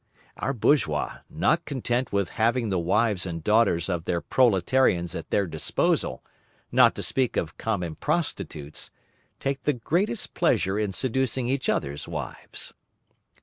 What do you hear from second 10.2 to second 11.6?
pleasure in seducing